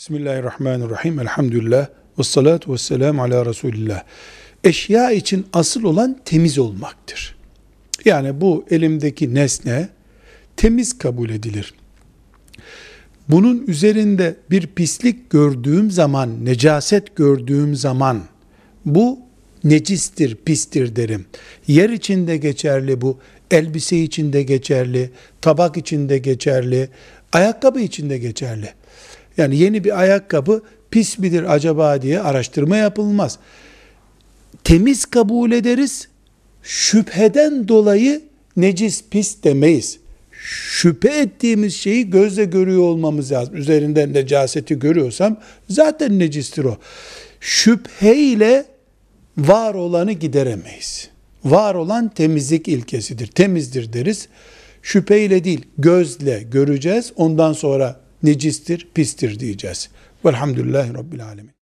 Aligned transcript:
Bismillahirrahmanirrahim. 0.00 1.20
Elhamdülillah. 1.20 1.88
Ve 2.18 2.22
salatu 2.22 2.72
ve 2.72 2.78
selamu 2.78 3.22
ala 3.22 3.46
Resulillah. 3.46 4.02
Eşya 4.64 5.10
için 5.10 5.46
asıl 5.52 5.84
olan 5.84 6.20
temiz 6.24 6.58
olmaktır. 6.58 7.36
Yani 8.04 8.40
bu 8.40 8.64
elimdeki 8.70 9.34
nesne 9.34 9.88
temiz 10.56 10.98
kabul 10.98 11.30
edilir. 11.30 11.74
Bunun 13.28 13.66
üzerinde 13.66 14.36
bir 14.50 14.66
pislik 14.66 15.30
gördüğüm 15.30 15.90
zaman, 15.90 16.44
necaset 16.44 17.16
gördüğüm 17.16 17.76
zaman 17.76 18.22
bu 18.84 19.18
necistir, 19.64 20.34
pistir 20.44 20.96
derim. 20.96 21.26
Yer 21.66 21.90
içinde 21.90 22.36
geçerli 22.36 23.00
bu, 23.00 23.18
elbise 23.50 23.98
içinde 23.98 24.42
geçerli, 24.42 25.10
tabak 25.40 25.76
içinde 25.76 26.18
geçerli, 26.18 26.88
ayakkabı 27.32 27.80
içinde 27.80 28.18
geçerli. 28.18 28.74
Yani 29.40 29.56
yeni 29.56 29.84
bir 29.84 30.00
ayakkabı 30.00 30.62
pis 30.90 31.18
midir 31.18 31.54
acaba 31.54 32.02
diye 32.02 32.20
araştırma 32.20 32.76
yapılmaz. 32.76 33.38
Temiz 34.64 35.04
kabul 35.04 35.52
ederiz. 35.52 36.08
Şüpheden 36.62 37.68
dolayı 37.68 38.22
necis 38.56 39.04
pis 39.10 39.44
demeyiz. 39.44 39.98
Şüphe 40.42 41.08
ettiğimiz 41.08 41.76
şeyi 41.76 42.10
gözle 42.10 42.44
görüyor 42.44 42.82
olmamız 42.82 43.32
lazım. 43.32 43.56
Üzerinden 43.56 44.12
necaseti 44.12 44.78
görüyorsam 44.78 45.36
zaten 45.68 46.18
necistir 46.18 46.64
o. 46.64 46.78
Şüphe 47.40 48.16
ile 48.16 48.64
var 49.38 49.74
olanı 49.74 50.12
gideremeyiz. 50.12 51.08
Var 51.44 51.74
olan 51.74 52.08
temizlik 52.08 52.68
ilkesidir. 52.68 53.26
Temizdir 53.26 53.92
deriz. 53.92 54.28
Şüpheyle 54.82 55.44
değil, 55.44 55.66
gözle 55.78 56.42
göreceğiz. 56.50 57.12
Ondan 57.16 57.52
sonra 57.52 57.99
necistir, 58.22 58.88
pistir 58.94 59.38
diyeceğiz. 59.38 59.90
Velhamdülillahi 60.24 60.94
Rabbil 60.94 61.24
Alemin. 61.24 61.59